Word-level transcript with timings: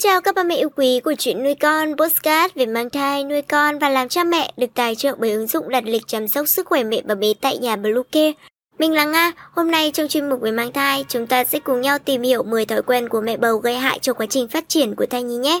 chào 0.00 0.20
các 0.20 0.34
bà 0.34 0.42
mẹ 0.42 0.56
yêu 0.56 0.68
quý 0.76 1.00
của 1.04 1.14
chuyện 1.18 1.42
nuôi 1.42 1.54
con, 1.54 1.96
postcard 1.96 2.54
về 2.54 2.66
mang 2.66 2.90
thai, 2.90 3.24
nuôi 3.24 3.42
con 3.42 3.78
và 3.78 3.88
làm 3.88 4.08
cha 4.08 4.24
mẹ 4.24 4.52
được 4.56 4.66
tài 4.74 4.94
trợ 4.94 5.14
bởi 5.18 5.32
ứng 5.32 5.46
dụng 5.46 5.68
đặt 5.68 5.84
lịch 5.86 6.06
chăm 6.06 6.28
sóc 6.28 6.48
sức 6.48 6.66
khỏe 6.66 6.84
mẹ 6.84 7.02
và 7.04 7.14
bé 7.14 7.34
tại 7.40 7.58
nhà 7.58 7.76
Bluecare. 7.76 8.32
Mình 8.78 8.92
là 8.92 9.04
Nga, 9.04 9.32
hôm 9.52 9.70
nay 9.70 9.90
trong 9.94 10.08
chuyên 10.08 10.28
mục 10.28 10.40
về 10.40 10.50
mang 10.50 10.72
thai, 10.72 11.04
chúng 11.08 11.26
ta 11.26 11.44
sẽ 11.44 11.58
cùng 11.58 11.80
nhau 11.80 11.98
tìm 11.98 12.22
hiểu 12.22 12.42
10 12.42 12.66
thói 12.66 12.82
quen 12.82 13.08
của 13.08 13.20
mẹ 13.20 13.36
bầu 13.36 13.56
gây 13.56 13.74
hại 13.74 13.98
cho 13.98 14.12
quá 14.12 14.26
trình 14.30 14.48
phát 14.48 14.68
triển 14.68 14.94
của 14.94 15.06
thai 15.06 15.22
nhi 15.22 15.36
nhé. 15.36 15.60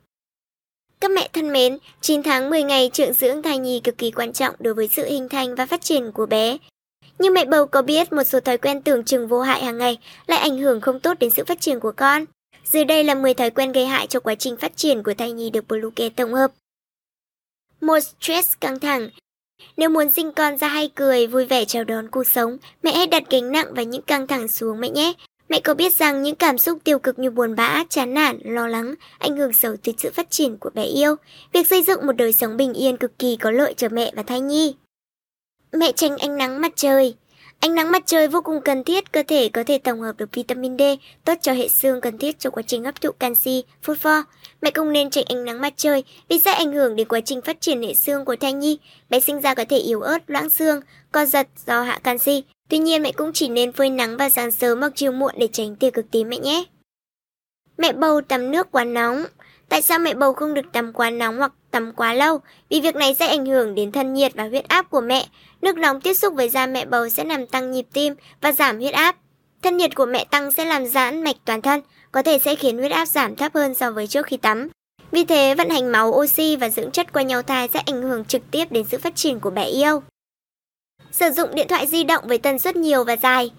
Các 1.01 1.11
mẹ 1.11 1.29
thân 1.33 1.53
mến, 1.53 1.77
9 2.01 2.23
tháng 2.23 2.49
10 2.49 2.63
ngày 2.63 2.89
trưởng 2.93 3.13
dưỡng 3.13 3.41
thai 3.41 3.57
nhi 3.57 3.81
cực 3.83 3.97
kỳ 3.97 4.11
quan 4.11 4.33
trọng 4.33 4.55
đối 4.59 4.73
với 4.73 4.87
sự 4.87 5.05
hình 5.05 5.29
thành 5.29 5.55
và 5.55 5.65
phát 5.65 5.81
triển 5.81 6.11
của 6.11 6.25
bé. 6.25 6.57
Nhưng 7.19 7.33
mẹ 7.33 7.45
bầu 7.45 7.65
có 7.65 7.81
biết 7.81 8.13
một 8.13 8.23
số 8.23 8.39
thói 8.39 8.57
quen 8.57 8.81
tưởng 8.81 9.03
chừng 9.03 9.27
vô 9.27 9.41
hại 9.41 9.63
hàng 9.63 9.77
ngày 9.77 9.97
lại 10.27 10.39
ảnh 10.39 10.57
hưởng 10.57 10.81
không 10.81 10.99
tốt 10.99 11.19
đến 11.19 11.29
sự 11.29 11.43
phát 11.45 11.61
triển 11.61 11.79
của 11.79 11.91
con? 11.91 12.25
Dưới 12.63 12.85
đây 12.85 13.03
là 13.03 13.15
10 13.15 13.33
thói 13.33 13.49
quen 13.49 13.71
gây 13.71 13.85
hại 13.85 14.07
cho 14.07 14.19
quá 14.19 14.35
trình 14.35 14.57
phát 14.57 14.77
triển 14.77 15.03
của 15.03 15.13
thai 15.13 15.31
nhi 15.31 15.49
được 15.49 15.67
Bluecare 15.67 16.09
tổng 16.09 16.33
hợp. 16.33 16.51
Một 17.81 17.99
stress 17.99 18.53
căng 18.59 18.79
thẳng. 18.79 19.09
Nếu 19.77 19.89
muốn 19.89 20.09
sinh 20.09 20.31
con 20.31 20.57
ra 20.57 20.67
hay 20.67 20.91
cười, 20.95 21.27
vui 21.27 21.45
vẻ 21.45 21.65
chào 21.65 21.83
đón 21.83 22.07
cuộc 22.09 22.27
sống, 22.27 22.57
mẹ 22.83 22.91
hãy 22.95 23.07
đặt 23.07 23.23
gánh 23.29 23.51
nặng 23.51 23.67
và 23.75 23.83
những 23.83 24.01
căng 24.01 24.27
thẳng 24.27 24.47
xuống 24.47 24.79
mẹ 24.79 24.89
nhé. 24.89 25.13
Mẹ 25.51 25.59
có 25.59 25.73
biết 25.73 25.95
rằng 25.95 26.21
những 26.21 26.35
cảm 26.35 26.57
xúc 26.57 26.79
tiêu 26.83 26.99
cực 26.99 27.19
như 27.19 27.29
buồn 27.29 27.55
bã, 27.55 27.83
chán 27.89 28.13
nản, 28.13 28.39
lo 28.43 28.67
lắng 28.67 28.95
ảnh 29.19 29.37
hưởng 29.37 29.53
xấu 29.53 29.75
tới 29.83 29.93
sự 29.97 30.11
phát 30.11 30.29
triển 30.29 30.57
của 30.57 30.69
bé 30.73 30.83
yêu. 30.83 31.15
Việc 31.53 31.67
xây 31.67 31.83
dựng 31.83 32.07
một 32.07 32.13
đời 32.13 32.33
sống 32.33 32.57
bình 32.57 32.73
yên 32.73 32.97
cực 32.97 33.19
kỳ 33.19 33.35
có 33.35 33.51
lợi 33.51 33.73
cho 33.77 33.89
mẹ 33.91 34.11
và 34.15 34.23
thai 34.23 34.41
nhi. 34.41 34.75
Mẹ 35.71 35.91
tránh 35.91 36.17
ánh 36.17 36.37
nắng 36.37 36.61
mặt 36.61 36.71
trời. 36.75 37.15
Ánh 37.59 37.75
nắng 37.75 37.91
mặt 37.91 38.03
trời 38.05 38.27
vô 38.27 38.41
cùng 38.41 38.61
cần 38.61 38.83
thiết, 38.83 39.11
cơ 39.11 39.23
thể 39.27 39.49
có 39.49 39.63
thể 39.63 39.77
tổng 39.77 40.01
hợp 40.01 40.17
được 40.17 40.29
vitamin 40.33 40.77
D, 40.77 40.81
tốt 41.25 41.33
cho 41.41 41.53
hệ 41.53 41.67
xương 41.67 42.01
cần 42.01 42.17
thiết 42.17 42.39
cho 42.39 42.49
quá 42.49 42.63
trình 42.67 42.83
hấp 42.83 43.01
thụ 43.01 43.11
canxi, 43.11 43.63
phosphor. 43.83 44.19
Mẹ 44.61 44.71
không 44.73 44.91
nên 44.91 45.09
tránh 45.09 45.25
ánh 45.27 45.45
nắng 45.45 45.61
mặt 45.61 45.73
trời 45.77 46.03
vì 46.29 46.39
sẽ 46.39 46.51
ảnh 46.51 46.73
hưởng 46.73 46.95
đến 46.95 47.07
quá 47.07 47.19
trình 47.25 47.41
phát 47.41 47.61
triển 47.61 47.81
hệ 47.81 47.93
xương 47.93 48.25
của 48.25 48.35
thai 48.35 48.53
nhi. 48.53 48.79
Bé 49.09 49.19
sinh 49.19 49.41
ra 49.41 49.53
có 49.53 49.65
thể 49.69 49.77
yếu 49.77 50.01
ớt, 50.01 50.19
loãng 50.27 50.49
xương, 50.49 50.81
co 51.11 51.25
giật 51.25 51.47
do 51.65 51.81
hạ 51.81 51.99
canxi. 52.03 52.43
Tuy 52.71 52.77
nhiên 52.77 53.03
mẹ 53.03 53.11
cũng 53.11 53.33
chỉ 53.33 53.47
nên 53.47 53.71
phơi 53.71 53.89
nắng 53.89 54.17
vào 54.17 54.29
sáng 54.29 54.51
sớm 54.51 54.79
hoặc 54.79 54.91
chiều 54.95 55.11
muộn 55.11 55.33
để 55.37 55.47
tránh 55.47 55.75
tia 55.75 55.91
cực 55.91 56.11
tím 56.11 56.29
mẹ 56.29 56.37
nhé. 56.37 56.63
Mẹ 57.77 57.93
bầu 57.93 58.21
tắm 58.21 58.51
nước 58.51 58.71
quá 58.71 58.83
nóng. 58.83 59.25
Tại 59.69 59.81
sao 59.81 59.99
mẹ 59.99 60.13
bầu 60.13 60.33
không 60.33 60.53
được 60.53 60.71
tắm 60.73 60.93
quá 60.93 61.09
nóng 61.09 61.37
hoặc 61.37 61.51
tắm 61.71 61.93
quá 61.95 62.13
lâu? 62.13 62.39
Vì 62.69 62.81
việc 62.81 62.95
này 62.95 63.15
sẽ 63.15 63.27
ảnh 63.27 63.45
hưởng 63.45 63.75
đến 63.75 63.91
thân 63.91 64.13
nhiệt 64.13 64.31
và 64.35 64.47
huyết 64.47 64.67
áp 64.67 64.89
của 64.89 65.01
mẹ. 65.01 65.25
Nước 65.61 65.77
nóng 65.77 66.01
tiếp 66.01 66.13
xúc 66.13 66.33
với 66.33 66.49
da 66.49 66.67
mẹ 66.67 66.85
bầu 66.85 67.09
sẽ 67.09 67.23
làm 67.23 67.47
tăng 67.47 67.71
nhịp 67.71 67.85
tim 67.93 68.15
và 68.41 68.51
giảm 68.51 68.79
huyết 68.79 68.93
áp. 68.93 69.15
Thân 69.61 69.77
nhiệt 69.77 69.95
của 69.95 70.05
mẹ 70.05 70.25
tăng 70.31 70.51
sẽ 70.51 70.65
làm 70.65 70.85
giãn 70.85 71.23
mạch 71.23 71.37
toàn 71.45 71.61
thân, 71.61 71.81
có 72.11 72.23
thể 72.23 72.39
sẽ 72.39 72.55
khiến 72.55 72.77
huyết 72.77 72.91
áp 72.91 73.05
giảm 73.05 73.35
thấp 73.35 73.53
hơn 73.53 73.75
so 73.75 73.91
với 73.91 74.07
trước 74.07 74.25
khi 74.25 74.37
tắm. 74.37 74.67
Vì 75.11 75.23
thế, 75.23 75.55
vận 75.55 75.69
hành 75.69 75.91
máu, 75.91 76.07
oxy 76.09 76.55
và 76.55 76.69
dưỡng 76.69 76.91
chất 76.91 77.13
qua 77.13 77.23
nhau 77.23 77.41
thai 77.41 77.67
sẽ 77.73 77.79
ảnh 77.79 78.01
hưởng 78.01 78.25
trực 78.25 78.41
tiếp 78.51 78.65
đến 78.71 78.85
sự 78.91 78.97
phát 78.97 79.15
triển 79.15 79.39
của 79.39 79.49
bé 79.49 79.65
yêu. 79.65 80.01
Sử 81.11 81.29
dụng 81.29 81.55
điện 81.55 81.67
thoại 81.67 81.87
di 81.87 82.03
động 82.03 82.23
với 82.27 82.37
tần 82.37 82.59
suất 82.59 82.75
nhiều 82.75 83.03
và 83.03 83.15
dài. 83.15 83.51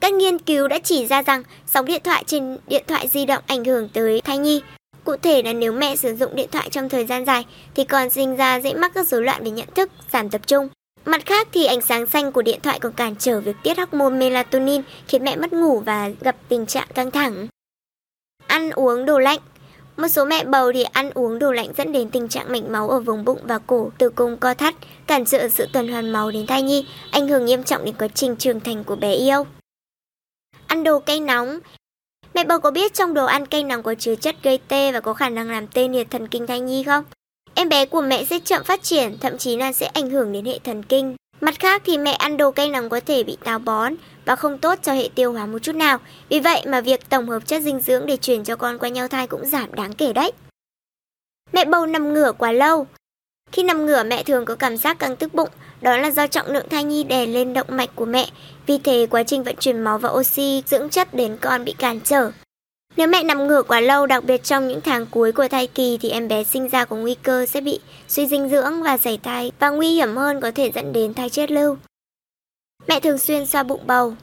Các 0.00 0.12
nghiên 0.12 0.38
cứu 0.38 0.68
đã 0.68 0.78
chỉ 0.78 1.06
ra 1.06 1.22
rằng 1.22 1.42
sóng 1.66 1.86
điện 1.86 2.00
thoại 2.04 2.24
trên 2.26 2.58
điện 2.66 2.84
thoại 2.86 3.08
di 3.08 3.26
động 3.26 3.42
ảnh 3.46 3.64
hưởng 3.64 3.88
tới 3.88 4.20
thai 4.20 4.38
nhi. 4.38 4.62
Cụ 5.04 5.16
thể 5.22 5.42
là 5.42 5.52
nếu 5.52 5.72
mẹ 5.72 5.96
sử 5.96 6.14
dụng 6.14 6.36
điện 6.36 6.48
thoại 6.52 6.68
trong 6.70 6.88
thời 6.88 7.06
gian 7.06 7.24
dài 7.24 7.44
thì 7.74 7.84
còn 7.84 8.10
sinh 8.10 8.36
ra 8.36 8.60
dễ 8.60 8.74
mắc 8.74 8.92
các 8.94 9.08
rối 9.08 9.22
loạn 9.22 9.44
về 9.44 9.50
nhận 9.50 9.68
thức, 9.74 9.90
giảm 10.12 10.30
tập 10.30 10.40
trung. 10.46 10.68
Mặt 11.04 11.26
khác 11.26 11.48
thì 11.52 11.66
ánh 11.66 11.80
sáng 11.80 12.06
xanh 12.06 12.32
của 12.32 12.42
điện 12.42 12.60
thoại 12.62 12.78
còn 12.78 12.92
cản 12.92 13.14
trở 13.18 13.40
việc 13.40 13.56
tiết 13.62 13.78
hormone 13.78 14.16
melatonin 14.16 14.82
khiến 15.08 15.24
mẹ 15.24 15.36
mất 15.36 15.52
ngủ 15.52 15.80
và 15.80 16.10
gặp 16.20 16.36
tình 16.48 16.66
trạng 16.66 16.88
căng 16.94 17.10
thẳng. 17.10 17.46
Ăn 18.46 18.70
uống 18.70 19.04
đồ 19.04 19.18
lạnh 19.18 19.40
một 19.96 20.08
số 20.08 20.24
mẹ 20.24 20.44
bầu 20.44 20.72
thì 20.72 20.82
ăn 20.82 21.10
uống 21.14 21.38
đồ 21.38 21.52
lạnh 21.52 21.68
dẫn 21.76 21.92
đến 21.92 22.10
tình 22.10 22.28
trạng 22.28 22.52
mạch 22.52 22.64
máu 22.64 22.90
ở 22.90 23.00
vùng 23.00 23.24
bụng 23.24 23.38
và 23.42 23.58
cổ, 23.58 23.90
tử 23.98 24.10
cung 24.10 24.36
co 24.36 24.54
thắt, 24.54 24.74
cản 25.06 25.24
trở 25.24 25.48
sự 25.48 25.66
tuần 25.72 25.88
hoàn 25.88 26.10
máu 26.10 26.30
đến 26.30 26.46
thai 26.46 26.62
nhi, 26.62 26.86
ảnh 27.10 27.28
hưởng 27.28 27.44
nghiêm 27.44 27.64
trọng 27.64 27.84
đến 27.84 27.94
quá 27.98 28.08
trình 28.08 28.36
trưởng 28.36 28.60
thành 28.60 28.84
của 28.84 28.96
bé 28.96 29.12
yêu. 29.12 29.46
Ăn 30.66 30.84
đồ 30.84 30.98
cay 30.98 31.20
nóng 31.20 31.58
Mẹ 32.34 32.44
bầu 32.44 32.58
có 32.58 32.70
biết 32.70 32.94
trong 32.94 33.14
đồ 33.14 33.24
ăn 33.24 33.46
cay 33.46 33.64
nóng 33.64 33.82
có 33.82 33.94
chứa 33.94 34.14
chất 34.14 34.36
gây 34.42 34.58
tê 34.68 34.92
và 34.92 35.00
có 35.00 35.14
khả 35.14 35.28
năng 35.28 35.50
làm 35.50 35.66
tê 35.66 35.88
liệt 35.88 36.10
thần 36.10 36.28
kinh 36.28 36.46
thai 36.46 36.60
nhi 36.60 36.82
không? 36.82 37.04
Em 37.54 37.68
bé 37.68 37.86
của 37.86 38.00
mẹ 38.00 38.24
sẽ 38.24 38.38
chậm 38.38 38.64
phát 38.64 38.82
triển, 38.82 39.18
thậm 39.20 39.38
chí 39.38 39.56
là 39.56 39.72
sẽ 39.72 39.86
ảnh 39.86 40.10
hưởng 40.10 40.32
đến 40.32 40.44
hệ 40.44 40.58
thần 40.58 40.82
kinh. 40.82 41.16
Mặt 41.40 41.54
khác 41.58 41.82
thì 41.84 41.98
mẹ 41.98 42.12
ăn 42.12 42.36
đồ 42.36 42.50
cay 42.50 42.68
nóng 42.68 42.88
có 42.88 43.00
thể 43.00 43.22
bị 43.22 43.36
táo 43.44 43.58
bón 43.58 43.94
và 44.24 44.36
không 44.36 44.58
tốt 44.58 44.78
cho 44.82 44.92
hệ 44.92 45.08
tiêu 45.14 45.32
hóa 45.32 45.46
một 45.46 45.58
chút 45.58 45.74
nào. 45.74 45.98
Vì 46.28 46.40
vậy 46.40 46.62
mà 46.66 46.80
việc 46.80 47.08
tổng 47.08 47.28
hợp 47.28 47.46
chất 47.46 47.62
dinh 47.62 47.80
dưỡng 47.80 48.06
để 48.06 48.16
truyền 48.16 48.44
cho 48.44 48.56
con 48.56 48.78
qua 48.78 48.88
nhau 48.88 49.08
thai 49.08 49.26
cũng 49.26 49.46
giảm 49.46 49.74
đáng 49.74 49.92
kể 49.92 50.12
đấy. 50.12 50.32
Mẹ 51.52 51.64
bầu 51.64 51.86
nằm 51.86 52.14
ngửa 52.14 52.32
quá 52.32 52.52
lâu. 52.52 52.86
Khi 53.52 53.62
nằm 53.62 53.86
ngửa 53.86 54.04
mẹ 54.04 54.22
thường 54.22 54.44
có 54.44 54.54
cảm 54.54 54.76
giác 54.76 54.98
căng 54.98 55.16
tức 55.16 55.34
bụng, 55.34 55.48
đó 55.80 55.96
là 55.96 56.10
do 56.10 56.26
trọng 56.26 56.46
lượng 56.46 56.68
thai 56.68 56.84
nhi 56.84 57.04
đè 57.04 57.26
lên 57.26 57.52
động 57.52 57.66
mạch 57.70 57.90
của 57.94 58.04
mẹ. 58.04 58.26
Vì 58.66 58.78
thế 58.78 59.06
quá 59.10 59.22
trình 59.22 59.42
vận 59.42 59.56
chuyển 59.56 59.80
máu 59.80 59.98
và 59.98 60.08
oxy 60.10 60.62
dưỡng 60.66 60.88
chất 60.88 61.14
đến 61.14 61.36
con 61.40 61.64
bị 61.64 61.74
cản 61.78 62.00
trở. 62.00 62.30
Nếu 62.96 63.08
mẹ 63.08 63.22
nằm 63.24 63.46
ngửa 63.46 63.62
quá 63.62 63.80
lâu, 63.80 64.06
đặc 64.06 64.24
biệt 64.24 64.44
trong 64.44 64.68
những 64.68 64.80
tháng 64.80 65.06
cuối 65.06 65.32
của 65.32 65.48
thai 65.48 65.66
kỳ 65.66 65.98
thì 66.00 66.10
em 66.10 66.28
bé 66.28 66.44
sinh 66.44 66.68
ra 66.68 66.84
có 66.84 66.96
nguy 66.96 67.14
cơ 67.14 67.46
sẽ 67.46 67.60
bị 67.60 67.80
suy 68.08 68.26
dinh 68.26 68.48
dưỡng 68.48 68.82
và 68.82 68.98
sảy 68.98 69.18
thai 69.22 69.52
và 69.58 69.70
nguy 69.70 69.94
hiểm 69.94 70.16
hơn 70.16 70.40
có 70.40 70.50
thể 70.50 70.70
dẫn 70.74 70.92
đến 70.92 71.14
thai 71.14 71.30
chết 71.30 71.50
lưu. 71.50 71.76
Mẹ 72.88 73.00
thường 73.00 73.18
xuyên 73.18 73.46
xoa 73.46 73.62
bụng 73.62 73.86
bầu. 73.86 74.14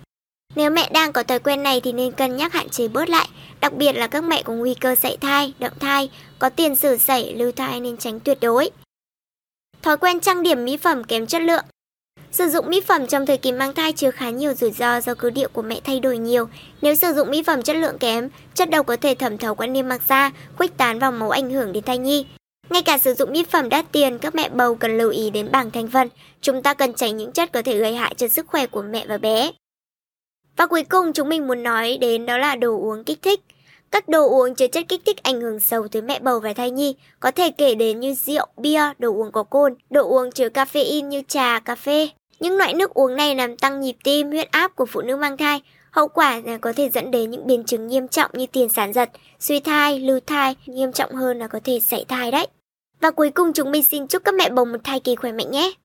Nếu 0.55 0.69
mẹ 0.69 0.89
đang 0.93 1.13
có 1.13 1.23
thói 1.23 1.39
quen 1.39 1.63
này 1.63 1.81
thì 1.81 1.91
nên 1.91 2.11
cân 2.11 2.37
nhắc 2.37 2.53
hạn 2.53 2.69
chế 2.69 2.87
bớt 2.87 3.09
lại, 3.09 3.29
đặc 3.61 3.73
biệt 3.73 3.93
là 3.93 4.07
các 4.07 4.23
mẹ 4.23 4.43
có 4.43 4.53
nguy 4.53 4.73
cơ 4.73 4.95
sảy 4.95 5.17
thai, 5.17 5.53
động 5.59 5.79
thai, 5.79 6.09
có 6.39 6.49
tiền 6.49 6.75
sử 6.75 6.97
sảy, 6.97 7.33
lưu 7.35 7.51
thai 7.51 7.79
nên 7.79 7.97
tránh 7.97 8.19
tuyệt 8.19 8.37
đối. 8.41 8.69
Thói 9.81 9.97
quen 9.97 10.19
trang 10.19 10.43
điểm 10.43 10.65
mỹ 10.65 10.77
phẩm 10.77 11.03
kém 11.03 11.27
chất 11.27 11.41
lượng 11.41 11.65
Sử 12.31 12.47
dụng 12.49 12.69
mỹ 12.69 12.81
phẩm 12.81 13.07
trong 13.07 13.25
thời 13.25 13.37
kỳ 13.37 13.51
mang 13.51 13.73
thai 13.73 13.93
chứa 13.93 14.11
khá 14.11 14.29
nhiều 14.29 14.53
rủi 14.53 14.71
ro 14.71 15.01
do 15.01 15.13
cơ 15.13 15.29
địa 15.29 15.47
của 15.47 15.61
mẹ 15.61 15.79
thay 15.83 15.99
đổi 15.99 16.17
nhiều. 16.17 16.49
Nếu 16.81 16.95
sử 16.95 17.13
dụng 17.13 17.31
mỹ 17.31 17.43
phẩm 17.43 17.61
chất 17.61 17.75
lượng 17.75 17.97
kém, 17.97 18.29
chất 18.53 18.69
độc 18.69 18.85
có 18.85 18.95
thể 18.95 19.15
thẩm 19.15 19.37
thấu 19.37 19.55
qua 19.55 19.67
niêm 19.67 19.87
mạc 19.87 20.01
da, 20.09 20.31
khuếch 20.57 20.77
tán 20.77 20.99
vào 20.99 21.11
máu 21.11 21.29
ảnh 21.29 21.49
hưởng 21.49 21.73
đến 21.73 21.83
thai 21.83 21.97
nhi. 21.97 22.25
Ngay 22.69 22.81
cả 22.81 22.97
sử 22.97 23.13
dụng 23.13 23.31
mỹ 23.31 23.43
phẩm 23.43 23.69
đắt 23.69 23.85
tiền, 23.91 24.17
các 24.17 24.35
mẹ 24.35 24.49
bầu 24.49 24.75
cần 24.75 24.97
lưu 24.97 25.09
ý 25.09 25.29
đến 25.29 25.51
bảng 25.51 25.71
thành 25.71 25.87
phần. 25.87 26.09
Chúng 26.41 26.63
ta 26.63 26.73
cần 26.73 26.93
tránh 26.93 27.17
những 27.17 27.31
chất 27.31 27.51
có 27.51 27.61
thể 27.61 27.77
gây 27.77 27.95
hại 27.95 28.13
cho 28.17 28.27
sức 28.27 28.47
khỏe 28.47 28.67
của 28.67 28.81
mẹ 28.81 29.05
và 29.07 29.17
bé. 29.17 29.51
Và 30.57 30.65
cuối 30.65 30.83
cùng 30.83 31.13
chúng 31.13 31.29
mình 31.29 31.47
muốn 31.47 31.63
nói 31.63 31.97
đến 32.01 32.25
đó 32.25 32.37
là 32.37 32.55
đồ 32.55 32.79
uống 32.79 33.03
kích 33.03 33.21
thích. 33.21 33.39
Các 33.91 34.09
đồ 34.09 34.29
uống 34.29 34.55
chứa 34.55 34.67
chất 34.67 34.85
kích 34.87 35.01
thích 35.05 35.23
ảnh 35.23 35.41
hưởng 35.41 35.59
sâu 35.59 35.87
tới 35.87 36.01
mẹ 36.01 36.19
bầu 36.19 36.39
và 36.39 36.53
thai 36.53 36.71
nhi, 36.71 36.95
có 37.19 37.31
thể 37.31 37.51
kể 37.51 37.75
đến 37.75 37.99
như 37.99 38.13
rượu, 38.13 38.45
bia, 38.57 38.81
đồ 38.99 39.13
uống 39.13 39.31
có 39.31 39.43
cồn, 39.43 39.75
đồ 39.89 40.09
uống 40.09 40.31
chứa 40.31 40.49
caffeine 40.49 41.05
như 41.05 41.21
trà, 41.27 41.59
cà 41.59 41.75
phê. 41.75 42.09
Những 42.39 42.57
loại 42.57 42.73
nước 42.73 42.93
uống 42.93 43.15
này 43.15 43.35
làm 43.35 43.57
tăng 43.57 43.79
nhịp 43.79 43.95
tim, 44.03 44.29
huyết 44.29 44.51
áp 44.51 44.75
của 44.75 44.85
phụ 44.85 45.01
nữ 45.01 45.15
mang 45.15 45.37
thai. 45.37 45.61
Hậu 45.91 46.07
quả 46.07 46.41
là 46.45 46.57
có 46.57 46.73
thể 46.75 46.89
dẫn 46.89 47.11
đến 47.11 47.31
những 47.31 47.47
biến 47.47 47.63
chứng 47.63 47.87
nghiêm 47.87 48.07
trọng 48.07 48.31
như 48.33 48.45
tiền 48.45 48.69
sản 48.69 48.93
giật, 48.93 49.09
suy 49.39 49.59
thai, 49.59 49.99
lưu 49.99 50.19
thai, 50.25 50.55
nghiêm 50.65 50.91
trọng 50.91 51.11
hơn 51.11 51.39
là 51.39 51.47
có 51.47 51.59
thể 51.63 51.79
sảy 51.79 52.05
thai 52.07 52.31
đấy. 52.31 52.47
Và 53.01 53.11
cuối 53.11 53.29
cùng 53.29 53.53
chúng 53.53 53.71
mình 53.71 53.83
xin 53.83 54.07
chúc 54.07 54.23
các 54.23 54.35
mẹ 54.35 54.49
bầu 54.49 54.65
một 54.65 54.77
thai 54.83 54.99
kỳ 54.99 55.15
khỏe 55.15 55.31
mạnh 55.31 55.51
nhé. 55.51 55.73